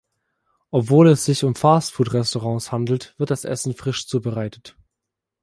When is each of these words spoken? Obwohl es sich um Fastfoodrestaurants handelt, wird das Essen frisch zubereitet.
Obwohl 0.71 1.09
es 1.09 1.25
sich 1.25 1.43
um 1.43 1.53
Fastfoodrestaurants 1.53 2.71
handelt, 2.71 3.13
wird 3.19 3.29
das 3.29 3.45
Essen 3.45 3.75
frisch 3.75 4.07
zubereitet. 4.07 4.75